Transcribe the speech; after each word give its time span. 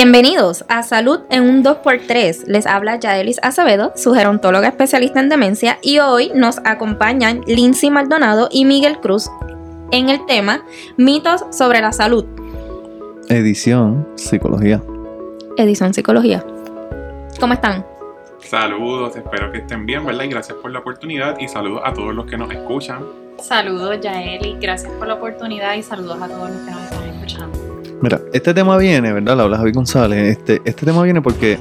Bienvenidos 0.00 0.64
a 0.68 0.84
Salud 0.84 1.22
en 1.28 1.42
un 1.42 1.64
2x3. 1.64 2.44
Les 2.46 2.68
habla 2.68 3.00
Yaelis 3.00 3.40
Acevedo, 3.42 3.92
su 3.96 4.14
gerontóloga 4.14 4.68
especialista 4.68 5.18
en 5.18 5.28
demencia, 5.28 5.80
y 5.82 5.98
hoy 5.98 6.30
nos 6.36 6.58
acompañan 6.64 7.40
Lindsay 7.48 7.90
Maldonado 7.90 8.48
y 8.52 8.64
Miguel 8.64 9.00
Cruz 9.00 9.28
en 9.90 10.08
el 10.08 10.24
tema 10.26 10.62
Mitos 10.96 11.46
sobre 11.50 11.80
la 11.80 11.90
salud. 11.90 12.24
Edición 13.28 14.06
Psicología. 14.14 14.80
Edición 15.56 15.92
Psicología. 15.92 16.46
¿Cómo 17.40 17.54
están? 17.54 17.84
Saludos, 18.38 19.16
espero 19.16 19.50
que 19.50 19.58
estén 19.58 19.84
bien, 19.84 20.06
¿verdad? 20.06 20.22
Y 20.22 20.28
gracias 20.28 20.58
por 20.62 20.70
la 20.70 20.78
oportunidad 20.78 21.36
y 21.40 21.48
saludos 21.48 21.82
a 21.84 21.92
todos 21.92 22.14
los 22.14 22.24
que 22.26 22.38
nos 22.38 22.52
escuchan. 22.52 23.04
Saludos, 23.42 23.98
Yaeli, 24.00 24.58
gracias 24.60 24.92
por 24.92 25.08
la 25.08 25.14
oportunidad 25.14 25.74
y 25.74 25.82
saludos 25.82 26.22
a 26.22 26.28
todos 26.28 26.50
los 26.50 26.60
que 26.60 26.70
nos 26.70 26.82
están 26.84 27.02
escuchando. 27.08 27.67
Mira, 28.00 28.20
este 28.32 28.54
tema 28.54 28.76
viene, 28.76 29.12
¿verdad? 29.12 29.36
La 29.36 29.42
habla 29.44 29.56
Javi 29.56 29.72
González. 29.72 30.38
Este, 30.38 30.62
este 30.64 30.86
tema 30.86 31.02
viene 31.02 31.20
porque 31.20 31.58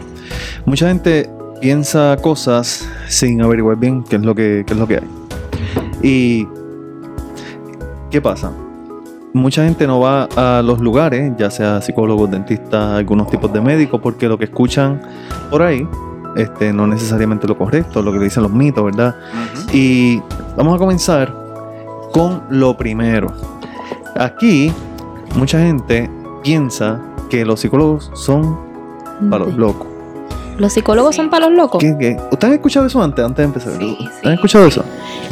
mucha 0.65 0.87
gente 0.87 1.29
piensa 1.59 2.15
cosas 2.21 2.87
sin 3.07 3.41
averiguar 3.41 3.77
bien 3.77 4.03
qué 4.03 4.17
es 4.17 4.21
lo 4.21 4.35
que, 4.35 4.63
qué 4.65 4.73
es 4.73 4.79
lo 4.79 4.87
que 4.87 4.95
hay. 4.97 5.07
Y 6.03 6.47
¿qué 8.11 8.21
pasa? 8.21 8.51
Mucha 9.33 9.63
gente 9.63 9.87
no 9.87 9.99
va 9.99 10.27
a 10.35 10.61
los 10.61 10.79
lugares, 10.79 11.33
ya 11.37 11.49
sea 11.49 11.81
psicólogos, 11.81 12.29
dentistas, 12.29 12.97
algunos 12.97 13.29
tipos 13.29 13.51
de 13.51 13.61
médicos, 13.61 13.99
porque 14.01 14.27
lo 14.27 14.37
que 14.37 14.45
escuchan 14.45 15.01
por 15.49 15.61
ahí 15.61 15.87
este, 16.35 16.71
no 16.71 16.85
necesariamente 16.85 17.47
lo 17.47 17.57
correcto, 17.57 18.01
lo 18.01 18.11
que 18.13 18.19
dicen 18.19 18.43
los 18.43 18.51
mitos, 18.51 18.83
¿verdad? 18.83 19.15
Y 19.73 20.21
vamos 20.55 20.75
a 20.75 20.77
comenzar 20.77 21.33
con 22.13 22.43
lo 22.49 22.77
primero. 22.77 23.33
Aquí, 24.15 24.71
mucha 25.35 25.59
gente 25.59 26.09
piensa 26.47 27.01
que 27.29 27.43
los 27.43 27.59
psicólogos 27.59 28.09
son 28.15 28.57
para 29.29 29.43
los 29.43 29.55
locos. 29.57 29.85
¿Los 30.57 30.71
psicólogos 30.71 31.13
Sí. 31.13 31.17
son 31.21 31.29
para 31.29 31.47
los 31.49 31.57
locos? 31.57 31.83
¿Qué, 31.83 31.93
qué? 31.99 32.15
¿Ustedes 32.31 32.45
han 32.45 32.53
escuchado 32.53 32.85
eso 32.87 33.03
antes, 33.03 33.23
antes 33.25 33.37
de 33.37 33.43
empezar? 33.43 33.73
Sí, 33.77 33.97
¿Han 33.99 34.21
sí. 34.23 34.29
escuchado 34.35 34.65
eso? 34.67 34.83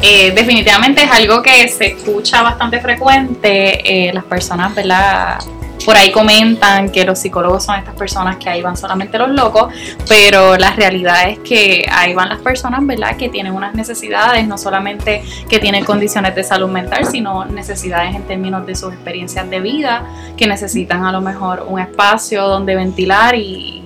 Eh, 0.02 0.30
definitivamente 0.32 1.02
es 1.04 1.10
algo 1.10 1.40
que 1.40 1.68
se 1.68 1.86
escucha 1.92 2.42
bastante 2.42 2.80
frecuente. 2.80 4.08
eh, 4.08 4.12
las 4.12 4.24
personas, 4.24 4.74
¿verdad? 4.74 5.38
Por 5.86 5.96
ahí 5.96 6.10
comentan 6.10 6.90
que 6.90 7.04
los 7.04 7.20
psicólogos 7.20 7.64
son 7.64 7.76
estas 7.76 7.94
personas 7.94 8.36
que 8.36 8.50
ahí 8.50 8.60
van 8.60 8.76
solamente 8.76 9.16
los 9.18 9.30
locos, 9.30 9.72
pero 10.08 10.56
la 10.56 10.72
realidad 10.72 11.30
es 11.30 11.38
que 11.38 11.86
ahí 11.90 12.12
van 12.12 12.28
las 12.28 12.40
personas, 12.40 12.84
¿verdad? 12.84 13.16
Que 13.16 13.28
tienen 13.28 13.54
unas 13.54 13.72
necesidades, 13.72 14.46
no 14.48 14.58
solamente 14.58 15.22
que 15.48 15.60
tienen 15.60 15.84
condiciones 15.84 16.34
de 16.34 16.42
salud 16.42 16.68
mental, 16.68 17.06
sino 17.06 17.44
necesidades 17.44 18.16
en 18.16 18.24
términos 18.24 18.66
de 18.66 18.74
sus 18.74 18.92
experiencias 18.92 19.48
de 19.48 19.60
vida, 19.60 20.04
que 20.36 20.48
necesitan 20.48 21.04
a 21.04 21.12
lo 21.12 21.20
mejor 21.20 21.64
un 21.68 21.78
espacio 21.78 22.42
donde 22.48 22.74
ventilar 22.74 23.36
y 23.36 23.84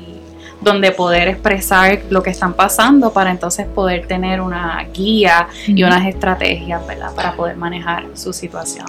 donde 0.60 0.92
poder 0.92 1.28
expresar 1.28 2.00
lo 2.10 2.22
que 2.22 2.30
están 2.30 2.54
pasando 2.54 3.12
para 3.12 3.30
entonces 3.30 3.66
poder 3.66 4.06
tener 4.06 4.40
una 4.40 4.82
guía 4.92 5.48
y 5.66 5.82
unas 5.82 6.06
estrategias, 6.06 6.86
¿verdad? 6.86 7.14
Para 7.14 7.34
poder 7.34 7.56
manejar 7.56 8.06
su 8.14 8.32
situación. 8.32 8.86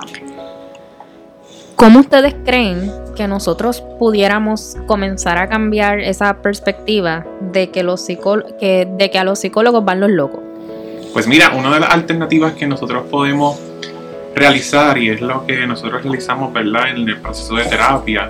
¿Cómo 1.82 2.02
ustedes 2.02 2.36
creen 2.46 2.92
que 3.16 3.28
nosotros 3.28 3.82
pudiéramos 3.98 4.78
comenzar 4.86 5.40
a 5.40 5.50
cambiar 5.50 6.00
esa 6.00 6.40
perspectiva 6.44 7.26
de 7.52 7.72
que, 7.72 7.80
a 7.80 9.24
los 9.24 9.40
psicólogos 9.40 9.84
van 9.84 10.00
los 10.00 10.12
locos? 10.12 10.42
Pues 11.12 11.26
mira, 11.26 11.56
una 11.56 11.74
de 11.74 11.80
las 11.80 11.90
alternativas 11.90 12.54
que 12.54 12.68
nosotros 12.68 13.06
podemos 13.10 13.60
realizar 14.36 14.96
y 15.00 15.10
es 15.10 15.22
lo 15.22 15.44
que 15.48 15.66
nosotros 15.66 16.04
realizamos, 16.04 16.54
¿verdad? 16.54 16.90
En 16.90 17.10
el 17.10 17.20
proceso 17.20 17.56
de 17.56 17.66
terapia, 17.66 18.30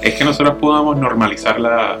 es 0.00 0.14
que 0.14 0.22
nosotros 0.22 0.54
podamos 0.60 0.96
normalizar 0.96 1.58
la, 1.58 1.98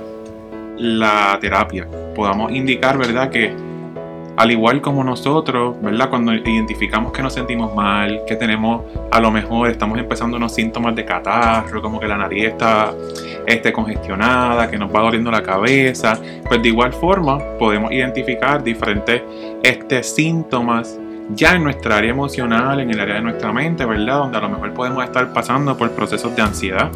la 0.76 1.36
terapia. 1.40 1.84
Podamos 2.14 2.52
indicar, 2.52 2.96
¿verdad? 2.96 3.28
Que 3.28 3.52
al 4.36 4.50
igual 4.50 4.80
como 4.80 5.04
nosotros, 5.04 5.76
¿verdad? 5.82 6.08
Cuando 6.08 6.32
identificamos 6.34 7.12
que 7.12 7.22
nos 7.22 7.34
sentimos 7.34 7.74
mal, 7.74 8.22
que 8.26 8.36
tenemos, 8.36 8.82
a 9.10 9.20
lo 9.20 9.30
mejor 9.30 9.68
estamos 9.68 9.98
empezando 9.98 10.36
unos 10.36 10.54
síntomas 10.54 10.94
de 10.96 11.04
catarro, 11.04 11.82
como 11.82 12.00
que 12.00 12.08
la 12.08 12.16
nariz 12.16 12.44
está 12.46 12.94
este, 13.46 13.72
congestionada, 13.72 14.70
que 14.70 14.78
nos 14.78 14.94
va 14.94 15.00
doliendo 15.00 15.30
la 15.30 15.42
cabeza, 15.42 16.18
pues 16.48 16.62
de 16.62 16.68
igual 16.68 16.92
forma 16.92 17.38
podemos 17.58 17.92
identificar 17.92 18.62
diferentes 18.62 19.22
este, 19.62 20.02
síntomas 20.02 20.98
ya 21.34 21.54
en 21.54 21.64
nuestra 21.64 21.98
área 21.98 22.10
emocional, 22.10 22.80
en 22.80 22.90
el 22.90 23.00
área 23.00 23.16
de 23.16 23.22
nuestra 23.22 23.52
mente, 23.52 23.84
¿verdad? 23.84 24.18
Donde 24.18 24.38
a 24.38 24.40
lo 24.40 24.48
mejor 24.48 24.72
podemos 24.74 25.04
estar 25.04 25.32
pasando 25.32 25.76
por 25.76 25.90
procesos 25.92 26.34
de 26.34 26.42
ansiedad, 26.42 26.90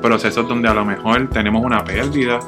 procesos 0.00 0.48
donde 0.48 0.68
a 0.68 0.74
lo 0.74 0.84
mejor 0.84 1.28
tenemos 1.30 1.64
una 1.64 1.84
pérdida, 1.84 2.40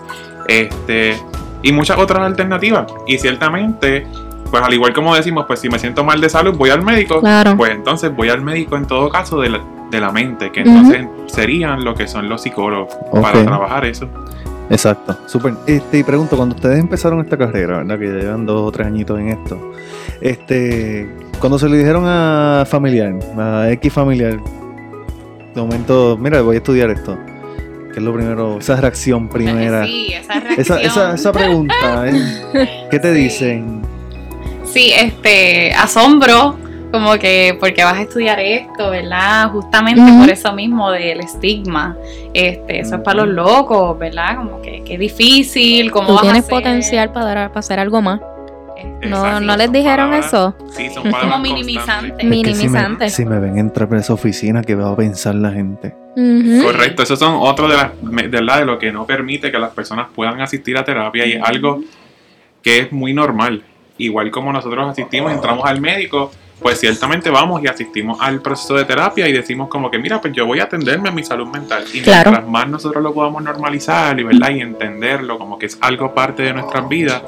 este, 0.48 1.16
y 1.62 1.72
muchas 1.72 1.98
otras 1.98 2.20
alternativas. 2.20 2.86
Y 3.06 3.18
ciertamente, 3.18 4.06
pues 4.50 4.62
al 4.62 4.72
igual 4.74 4.92
como 4.92 5.14
decimos, 5.14 5.44
pues 5.46 5.60
si 5.60 5.68
me 5.68 5.78
siento 5.78 6.04
mal 6.04 6.20
de 6.20 6.28
salud, 6.28 6.56
voy 6.56 6.70
al 6.70 6.82
médico, 6.82 7.20
Claro. 7.20 7.56
pues 7.56 7.70
entonces 7.72 8.14
voy 8.14 8.28
al 8.30 8.40
médico 8.42 8.76
en 8.76 8.86
todo 8.86 9.08
caso 9.08 9.40
de 9.40 9.50
la, 9.50 9.60
de 9.90 10.00
la 10.00 10.10
mente, 10.12 10.50
que 10.52 10.60
entonces 10.60 11.06
serían 11.26 11.84
lo 11.84 11.94
que 11.94 12.06
son 12.08 12.28
los 12.28 12.42
psicólogos 12.42 12.94
para 13.20 13.44
trabajar 13.44 13.84
eso. 13.84 14.08
Exacto, 14.70 15.16
súper. 15.26 15.54
Este, 15.66 15.98
y 15.98 16.02
pregunto, 16.04 16.36
cuando 16.36 16.54
ustedes 16.54 16.78
empezaron 16.78 17.18
esta 17.20 17.36
carrera, 17.36 17.78
¿verdad? 17.78 17.98
Que 17.98 18.06
ya 18.06 18.12
llevan 18.20 18.46
dos 18.46 18.68
o 18.68 18.70
tres 18.70 18.86
añitos 18.86 19.18
en 19.18 19.28
esto, 19.30 19.72
este, 20.20 21.08
cuando 21.40 21.58
se 21.58 21.68
le 21.68 21.78
dijeron 21.78 22.04
a 22.06 22.64
familiar, 22.68 23.12
a 23.36 23.68
X 23.72 23.92
familiar, 23.92 24.38
de 25.54 25.60
momento, 25.60 26.16
mira, 26.20 26.40
voy 26.42 26.54
a 26.54 26.58
estudiar 26.58 26.88
esto, 26.90 27.18
¿qué 27.92 27.98
es 27.98 28.02
lo 28.02 28.14
primero? 28.14 28.58
Esa 28.58 28.76
reacción 28.76 29.28
primera. 29.28 29.84
Sí, 29.84 30.12
esa 30.12 30.34
reacción. 30.40 30.60
Esa, 30.60 30.80
esa, 30.82 31.14
esa 31.14 31.32
pregunta, 31.32 32.06
¿eh? 32.06 32.86
¿qué 32.90 32.98
te 32.98 33.14
Sí. 33.14 33.20
dicen? 33.22 33.82
Sí, 34.64 34.92
este, 34.96 35.72
asombro, 35.72 36.56
como 36.92 37.12
que 37.18 37.56
porque 37.58 37.82
vas 37.82 37.94
a 37.98 38.02
estudiar 38.02 38.38
esto, 38.38 38.90
¿verdad? 38.90 39.50
Justamente 39.50 40.02
por 40.18 40.30
eso 40.30 40.52
mismo 40.52 40.90
del 40.92 41.20
estigma. 41.20 41.96
Este, 42.34 42.80
eso 42.80 42.96
es 42.96 43.00
para 43.02 43.24
los 43.24 43.28
locos, 43.34 43.98
¿verdad? 43.98 44.36
Como 44.36 44.60
que 44.62 44.82
qué 44.84 44.96
difícil, 44.96 45.90
cómo 45.90 46.08
Tú 46.08 46.12
vas 46.14 46.22
tienes 46.22 46.42
a 46.42 46.46
hacer? 46.46 46.54
potencial 46.54 47.12
para, 47.12 47.26
dar- 47.26 47.48
para 47.48 47.60
hacer 47.60 47.78
algo 47.80 48.00
más. 48.00 48.20
Este, 48.76 49.08
No, 49.08 49.16
Exacto, 49.18 49.40
no 49.40 49.56
les 49.56 49.72
dijeron 49.72 49.96
palabras- 50.10 50.26
eso. 50.26 50.54
Sí, 50.76 50.88
son 50.90 51.02
Como 51.02 51.12
palabras 51.12 51.40
minimizante. 51.40 52.10
constantes. 52.10 52.12
Es 52.12 52.16
que 52.16 52.22
si 52.22 52.28
me- 52.28 52.36
Minimizante. 52.36 53.10
Si 53.10 53.24
me, 53.26 53.38
ven 53.40 53.58
entrar 53.58 53.88
por 53.88 53.98
esa 53.98 54.14
oficina, 54.14 54.62
¿qué 54.62 54.74
va 54.76 54.90
a 54.90 54.96
pensar 54.96 55.34
la 55.34 55.50
gente? 55.50 55.94
Correcto, 56.14 57.02
esos 57.02 57.18
son 57.18 57.36
otro 57.40 57.68
de 57.68 57.76
las 57.76 57.90
de, 58.02 58.28
verdad, 58.28 58.58
de 58.60 58.64
lo 58.64 58.78
que 58.78 58.92
no 58.92 59.06
permite 59.06 59.50
que 59.50 59.58
las 59.58 59.70
personas 59.70 60.08
puedan 60.14 60.40
asistir 60.40 60.76
a 60.76 60.84
terapia 60.84 61.26
y 61.26 61.32
es 61.32 61.42
algo 61.42 61.82
que 62.62 62.80
es 62.80 62.92
muy 62.92 63.12
normal. 63.12 63.62
Igual 63.98 64.30
como 64.30 64.52
nosotros 64.52 64.88
asistimos, 64.88 65.32
entramos 65.32 65.64
al 65.66 65.80
médico, 65.80 66.30
pues 66.60 66.78
ciertamente 66.80 67.30
vamos 67.30 67.62
y 67.62 67.68
asistimos 67.68 68.18
al 68.20 68.40
proceso 68.42 68.74
de 68.74 68.84
terapia 68.84 69.28
y 69.28 69.32
decimos 69.32 69.68
como 69.68 69.90
que 69.90 69.98
mira, 69.98 70.20
pues 70.20 70.32
yo 70.32 70.46
voy 70.46 70.60
a 70.60 70.64
atenderme 70.64 71.08
a 71.10 71.12
mi 71.12 71.22
salud 71.22 71.46
mental. 71.48 71.84
Y 71.92 72.00
Claro. 72.00 72.30
mientras 72.30 72.50
más 72.50 72.68
nosotros 72.68 73.02
lo 73.02 73.14
podamos 73.14 73.42
normalizar 73.42 74.18
y, 74.18 74.24
¿verdad? 74.24 74.50
y 74.50 74.60
entenderlo 74.60 75.38
como 75.38 75.58
que 75.58 75.66
es 75.66 75.78
algo 75.80 76.14
parte 76.14 76.42
de 76.42 76.52
nuestras 76.54 76.88
vidas, 76.88 77.22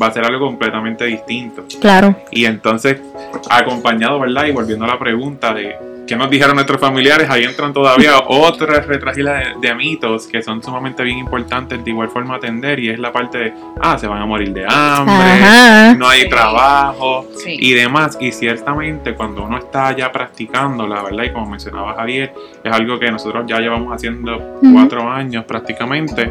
va 0.00 0.08
a 0.08 0.12
ser 0.12 0.24
algo 0.24 0.46
completamente 0.46 1.04
distinto. 1.04 1.64
Claro. 1.80 2.16
Y 2.30 2.44
entonces, 2.44 3.00
acompañado, 3.48 4.20
¿verdad? 4.20 4.46
Y 4.46 4.52
volviendo 4.52 4.84
a 4.84 4.88
la 4.88 4.98
pregunta 4.98 5.54
de 5.54 5.76
qué 6.06 6.16
nos 6.16 6.30
dijeron 6.30 6.54
nuestros 6.54 6.80
familiares, 6.80 7.28
ahí 7.28 7.44
entran 7.44 7.72
todavía 7.72 8.18
otras 8.28 8.86
retragilas 8.86 9.44
de, 9.60 9.68
de 9.68 9.74
mitos 9.74 10.26
que 10.26 10.42
son 10.42 10.62
sumamente 10.62 11.02
bien 11.02 11.18
importantes 11.18 11.84
de 11.84 11.90
igual 11.90 12.08
forma 12.10 12.36
atender 12.36 12.78
y 12.78 12.90
es 12.90 12.98
la 12.98 13.12
parte 13.12 13.38
de, 13.38 13.54
ah, 13.80 13.98
se 13.98 14.06
van 14.06 14.22
a 14.22 14.26
morir 14.26 14.52
de 14.52 14.64
hambre, 14.68 15.14
Ajá. 15.14 15.94
no 15.94 16.08
hay 16.08 16.22
Sí. 16.22 16.28
trabajo 16.28 17.26
Sí. 17.42 17.56
y 17.58 17.72
demás. 17.74 18.16
Y 18.20 18.32
ciertamente 18.32 19.14
cuando 19.14 19.42
uno 19.44 19.58
está 19.58 19.94
ya 19.96 20.10
practicando, 20.12 20.86
la 20.86 21.02
verdad, 21.02 21.24
y 21.24 21.32
como 21.32 21.50
mencionaba 21.50 21.94
Javier, 21.94 22.32
es 22.64 22.72
algo 22.72 22.98
que 22.98 23.10
nosotros 23.10 23.44
ya 23.46 23.58
llevamos 23.58 23.92
haciendo 23.94 24.58
cuatro 24.72 25.10
años 25.10 25.44
prácticamente 25.44 26.30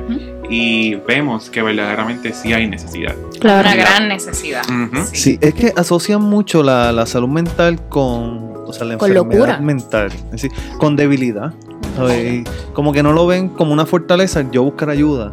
y 0.50 0.96
vemos 0.96 1.50
que 1.50 1.62
verdaderamente 1.62 2.34
sí 2.34 2.54
hay 2.54 2.68
necesidad. 2.68 3.16
Claro. 3.40 3.68
Una 3.68 3.76
gran 3.76 4.08
necesidad. 4.08 4.64
Ujú. 4.70 5.04
Sí, 5.12 5.38
es 5.42 5.54
que 5.54 5.74
asocian 5.76 6.22
mucho 6.22 6.64
la, 6.64 6.92
la 6.92 7.06
salud 7.06 7.28
mental 7.30 7.80
con, 7.90 8.55
o 8.66 8.74
sea, 8.74 8.86
la 8.86 8.98
Con 8.98 9.12
enfermedad 9.12 9.40
locura. 9.40 9.60
mental, 9.60 10.12
es 10.12 10.32
decir, 10.32 10.52
con 10.78 10.96
debilidad. 10.96 11.54
¿sabes? 11.96 12.44
Como 12.74 12.92
que 12.92 13.02
no 13.04 13.14
lo 13.14 13.26
ven 13.26 13.50
como 13.50 13.72
una 13.72 13.86
fortaleza 13.86 14.44
yo 14.52 14.64
buscar 14.64 14.90
ayuda. 14.90 15.32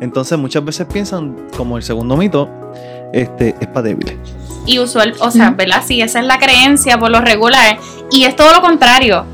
Entonces 0.00 0.36
muchas 0.38 0.64
veces 0.64 0.86
piensan, 0.92 1.36
como 1.56 1.76
el 1.76 1.84
segundo 1.84 2.16
mito, 2.16 2.48
este, 3.12 3.54
es 3.60 3.68
para 3.68 3.82
débiles. 3.82 4.16
Y 4.66 4.78
usual, 4.78 5.14
o 5.20 5.30
sea. 5.30 5.50
¿verdad? 5.50 5.82
Sí, 5.86 6.00
esa 6.00 6.20
es 6.20 6.26
la 6.26 6.38
creencia 6.38 6.98
por 6.98 7.10
lo 7.10 7.20
regular. 7.20 7.78
Y 8.10 8.24
es 8.24 8.34
todo 8.34 8.52
lo 8.52 8.60
contrario. 8.60 9.24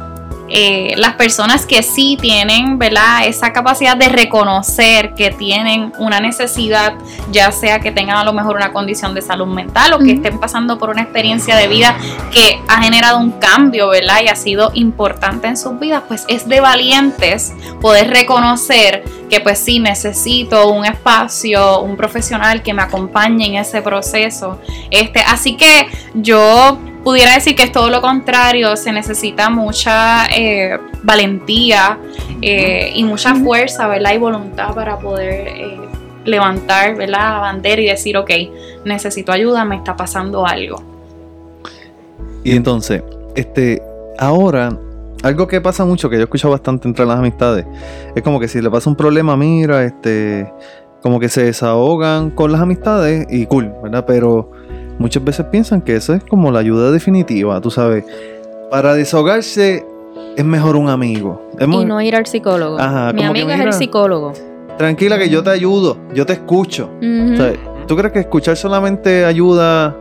Eh, 0.50 0.94
las 0.96 1.14
personas 1.14 1.66
que 1.66 1.82
sí 1.82 2.16
tienen, 2.20 2.78
¿verdad? 2.78 3.26
Esa 3.26 3.52
capacidad 3.52 3.96
de 3.96 4.08
reconocer 4.08 5.14
que 5.14 5.30
tienen 5.30 5.92
una 5.98 6.20
necesidad, 6.20 6.94
ya 7.30 7.52
sea 7.52 7.80
que 7.80 7.92
tengan 7.92 8.16
a 8.16 8.24
lo 8.24 8.32
mejor 8.32 8.56
una 8.56 8.72
condición 8.72 9.14
de 9.14 9.22
salud 9.22 9.46
mental 9.46 9.92
o 9.92 9.98
que 9.98 10.12
estén 10.12 10.40
pasando 10.40 10.78
por 10.78 10.90
una 10.90 11.02
experiencia 11.02 11.56
de 11.56 11.68
vida 11.68 11.96
que 12.32 12.60
ha 12.68 12.82
generado 12.82 13.18
un 13.18 13.32
cambio, 13.32 13.88
¿verdad? 13.88 14.20
Y 14.24 14.28
ha 14.28 14.36
sido 14.36 14.70
importante 14.74 15.48
en 15.48 15.56
sus 15.56 15.78
vidas, 15.78 16.02
pues 16.08 16.24
es 16.28 16.48
de 16.48 16.60
valientes 16.60 17.52
poder 17.80 18.08
reconocer 18.08 19.04
que 19.28 19.40
pues 19.40 19.58
sí 19.58 19.78
necesito 19.78 20.68
un 20.68 20.86
espacio, 20.86 21.80
un 21.80 21.96
profesional 21.96 22.62
que 22.62 22.72
me 22.72 22.82
acompañe 22.82 23.46
en 23.46 23.56
ese 23.56 23.82
proceso. 23.82 24.58
Este, 24.90 25.20
así 25.20 25.56
que 25.56 25.88
yo 26.14 26.78
pudiera 27.08 27.32
decir 27.32 27.56
que 27.56 27.62
es 27.62 27.72
todo 27.72 27.88
lo 27.88 28.02
contrario, 28.02 28.76
se 28.76 28.92
necesita 28.92 29.48
mucha 29.48 30.26
eh, 30.26 30.78
valentía 31.02 31.98
eh, 32.42 32.92
y 32.94 33.02
mucha 33.02 33.34
fuerza, 33.34 33.88
¿verdad? 33.88 34.12
Y 34.12 34.18
voluntad 34.18 34.74
para 34.74 34.98
poder 34.98 35.48
eh, 35.48 35.80
levantar, 36.26 36.96
¿verdad? 36.96 37.18
La 37.18 37.38
bandera 37.38 37.80
y 37.80 37.86
decir, 37.86 38.14
ok, 38.18 38.30
necesito 38.84 39.32
ayuda, 39.32 39.64
me 39.64 39.76
está 39.76 39.96
pasando 39.96 40.46
algo. 40.46 40.82
Y 42.44 42.54
entonces, 42.54 43.02
este, 43.34 43.80
ahora, 44.18 44.78
algo 45.22 45.48
que 45.48 45.62
pasa 45.62 45.86
mucho, 45.86 46.10
que 46.10 46.16
yo 46.16 46.20
he 46.20 46.24
escuchado 46.24 46.52
bastante 46.52 46.88
entre 46.88 47.06
las 47.06 47.20
amistades, 47.20 47.64
es 48.14 48.22
como 48.22 48.38
que 48.38 48.48
si 48.48 48.60
le 48.60 48.68
pasa 48.68 48.90
un 48.90 48.96
problema, 48.96 49.34
mira, 49.34 49.82
este, 49.82 50.52
como 51.00 51.18
que 51.18 51.30
se 51.30 51.44
desahogan 51.44 52.32
con 52.32 52.52
las 52.52 52.60
amistades 52.60 53.26
y 53.30 53.46
cool, 53.46 53.72
¿verdad? 53.82 54.04
Pero 54.06 54.52
muchas 54.98 55.24
veces 55.24 55.46
piensan 55.46 55.80
que 55.80 55.96
eso 55.96 56.14
es 56.14 56.24
como 56.24 56.50
la 56.50 56.60
ayuda 56.60 56.90
definitiva, 56.90 57.60
tú 57.60 57.70
sabes. 57.70 58.04
Para 58.70 58.94
desahogarse 58.94 59.84
es 60.36 60.44
mejor 60.44 60.76
un 60.76 60.88
amigo. 60.88 61.42
Y 61.60 61.84
no 61.84 62.00
ir 62.00 62.14
al 62.14 62.26
psicólogo. 62.26 62.78
Ajá, 62.78 63.12
Mi 63.12 63.24
amiga 63.24 63.54
es 63.54 63.60
el 63.60 63.72
psicólogo. 63.72 64.32
Tranquila 64.76 65.18
que 65.18 65.28
yo 65.28 65.42
te 65.42 65.50
ayudo, 65.50 65.96
yo 66.14 66.24
te 66.24 66.34
escucho. 66.34 66.90
Ujú. 67.00 67.34
O 67.34 67.36
sea, 67.36 67.52
¿Tú 67.88 67.96
crees 67.96 68.12
que 68.12 68.18
escuchar 68.20 68.54
solamente 68.54 69.24
ayuda 69.24 69.96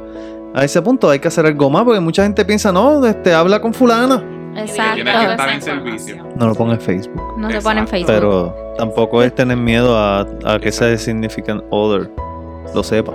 a 0.53 0.63
ese 0.65 0.81
punto? 0.81 1.09
Hay 1.09 1.19
que 1.19 1.29
hacer 1.29 1.45
algo 1.45 1.69
más 1.69 1.85
porque 1.85 2.01
mucha 2.01 2.23
gente 2.23 2.43
piensa, 2.43 2.69
no, 2.73 3.03
este, 3.05 3.33
habla 3.33 3.61
con 3.61 3.73
fulana. 3.73 4.21
Exacto. 4.57 4.95
Tiene 4.95 5.11
que 5.11 5.31
estar 5.31 5.49
en 5.49 5.61
servicio. 5.61 6.27
No 6.35 6.47
lo 6.47 6.55
ponga 6.55 6.73
en 6.73 6.81
Facebook. 6.81 7.21
No 7.37 7.49
se 7.49 7.61
pone 7.61 7.79
en. 7.79 7.87
Facebook. 7.87 8.13
Pero 8.13 8.55
tampoco 8.77 9.23
es 9.23 9.33
tener 9.33 9.55
miedo 9.55 9.95
a, 9.97 10.27
a 10.43 10.59
que 10.59 10.67
ese 10.67 10.97
significant 10.97 11.63
other 11.69 12.11
lo 12.75 12.83
sepa. 12.83 13.13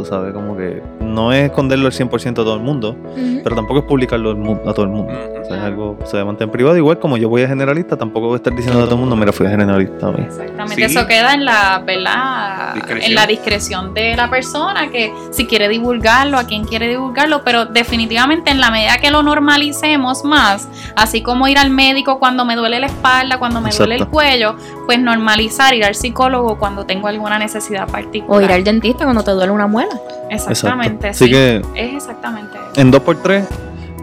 Tú 0.00 0.06
sabes, 0.06 0.32
como 0.32 0.56
que 0.56 0.82
no 1.00 1.30
es 1.30 1.44
esconderlo 1.44 1.84
al 1.86 1.92
100% 1.92 2.30
a 2.30 2.34
todo 2.34 2.54
el 2.54 2.62
mundo, 2.62 2.96
pero 3.44 3.54
tampoco 3.54 3.80
es 3.80 3.84
publicarlo 3.84 4.30
a 4.66 4.72
todo 4.72 4.86
el 4.86 4.90
mundo. 4.90 5.12
Ujú. 5.12 5.40
O 5.42 5.44
sea, 5.44 5.56
es 5.58 5.62
algo 5.62 5.98
se 6.04 6.16
debe 6.16 6.24
mantener 6.24 6.50
privado. 6.50 6.74
Igual 6.76 6.98
como 6.98 7.18
yo 7.18 7.28
voy 7.28 7.42
a 7.42 7.48
generalista, 7.48 7.98
tampoco 7.98 8.28
voy 8.28 8.34
a 8.34 8.36
estar 8.36 8.54
diciendo 8.54 8.80
a 8.80 8.84
todo 8.84 8.94
el 8.94 9.00
mundo, 9.00 9.14
mira, 9.16 9.30
fui 9.32 9.46
a 9.46 9.50
generalista. 9.50 10.08
hoy". 10.08 10.22
Exactamente, 10.22 10.74
Sí. 10.88 10.96
eso 10.96 11.06
queda 11.06 11.34
en 11.34 11.44
la, 11.44 11.82
¿verdad? 11.84 12.74
Discreción. 12.74 13.10
En 13.10 13.14
la 13.14 13.26
discreción 13.26 13.92
de 13.94 14.16
la 14.16 14.30
persona 14.30 14.90
que 14.90 15.12
si 15.32 15.46
quiere 15.46 15.68
divulgarlo, 15.68 16.38
a 16.38 16.44
quien 16.44 16.64
quiere 16.64 16.88
divulgarlo, 16.88 17.42
pero 17.44 17.66
definitivamente 17.66 18.50
en 18.50 18.60
la 18.60 18.70
medida 18.70 18.96
que 18.98 19.10
lo 19.10 19.22
normalicemos 19.22 20.24
más, 20.24 20.66
así 20.96 21.22
como 21.22 21.46
ir 21.46 21.58
al 21.58 21.68
médico 21.70 22.18
cuando 22.18 22.44
me 22.46 22.56
duele 22.56 22.80
la 22.80 22.86
espalda, 22.86 23.38
cuando 23.38 23.60
me 23.60 23.70
duele 23.70 23.96
el 23.96 24.06
cuello, 24.06 24.54
pues 24.86 24.98
normalizar 24.98 25.74
ir 25.74 25.84
al 25.84 25.94
psicólogo 25.94 26.58
cuando 26.58 26.86
tengo 26.86 27.08
alguna 27.08 27.38
necesidad 27.38 27.86
particular. 27.88 28.42
O 28.42 28.44
ir 28.44 28.52
al 28.52 28.64
dentista 28.64 29.04
cuando 29.04 29.22
te 29.22 29.32
duele 29.32 29.50
una 29.52 29.66
muela. 29.66 29.89
Exactamente, 30.30 31.08
Exacto. 31.08 31.08
Así 31.08 31.24
sí. 31.26 31.30
que 31.30 31.62
Es 31.74 31.94
exactamente 31.94 32.56
eso. 32.72 32.80
en 32.80 32.92
2x3, 32.92 33.44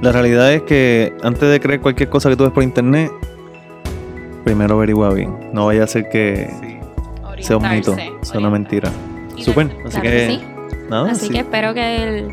la 0.01 0.11
realidad 0.11 0.51
es 0.53 0.61
que 0.63 1.13
antes 1.23 1.49
de 1.49 1.59
creer 1.59 1.81
cualquier 1.81 2.09
cosa 2.09 2.29
que 2.29 2.35
tú 2.35 2.43
ves 2.43 2.51
por 2.53 2.63
internet, 2.63 3.11
primero 4.43 4.75
averigua 4.75 5.13
bien. 5.13 5.49
No 5.53 5.65
vaya 5.67 5.83
a 5.83 5.87
ser 5.87 6.09
que 6.09 6.49
Sí. 6.59 7.43
sea 7.43 7.57
un 7.57 7.69
mito, 7.69 7.91
Orientarse, 7.93 8.29
sea 8.31 8.39
una 8.39 8.49
mentira. 8.49 8.89
De- 8.89 9.41
Así 9.41 9.53
Claro 9.53 10.01
que, 10.01 10.01
que 10.01 10.27
sí. 10.29 10.41
nada. 10.89 11.11
Así 11.11 11.27
sí. 11.27 11.31
que 11.31 11.39
espero 11.39 11.73
que 11.73 12.03
el- 12.03 12.31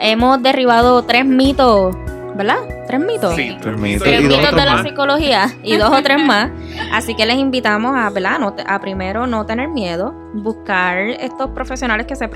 hemos 0.00 0.42
derribado 0.42 1.02
tres 1.04 1.24
mitos, 1.24 1.94
¿verdad? 2.34 2.56
Tres 2.86 3.00
mitos. 3.00 3.34
Sí, 3.34 3.56
Tres 3.60 3.78
mitos. 3.78 4.02
Tres 4.02 4.22
mitos 4.22 4.50
de 4.50 4.64
la 4.64 4.72
más. 4.74 4.82
psicología 4.82 5.46
y 5.62 5.76
dos 5.76 5.90
o 5.90 6.02
tres 6.02 6.18
más. 6.22 6.50
Así 6.92 7.14
que 7.14 7.26
les 7.26 7.36
invitamos 7.36 7.96
a, 7.96 8.10
¿verdad? 8.10 8.38
No 8.38 8.54
a 8.66 8.80
primero 8.80 9.26
no 9.26 9.46
tener 9.46 9.68
miedo, 9.68 10.14
buscar 10.34 10.98
estos 10.98 11.50
profesionales 11.50 12.06
que 12.06 12.16
se, 12.16 12.28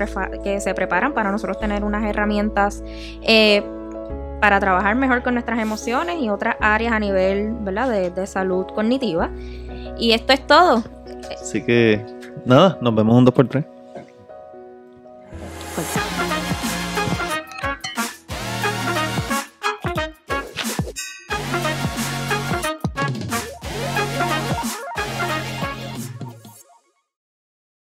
que 0.43 0.59
se 0.61 0.73
preparan 0.73 1.13
para 1.13 1.31
nosotros 1.31 1.59
tener 1.59 1.83
unas 1.83 2.03
herramientas 2.05 2.83
eh, 3.21 3.63
para 4.41 4.59
trabajar 4.59 4.95
mejor 4.95 5.21
con 5.21 5.33
nuestras 5.33 5.59
emociones 5.59 6.21
y 6.21 6.29
otras 6.29 6.55
áreas 6.61 6.93
a 6.93 6.99
nivel 6.99 7.53
¿verdad? 7.61 7.89
De, 7.89 8.09
de 8.09 8.25
salud 8.27 8.65
cognitiva. 8.73 9.29
Y 9.97 10.13
esto 10.13 10.33
es 10.33 10.45
todo. 10.47 10.83
Así 11.41 11.61
que, 11.63 12.05
nada, 12.45 12.77
nos 12.81 12.95
vemos 12.95 13.15
un 13.17 13.25
2x3. 13.25 13.65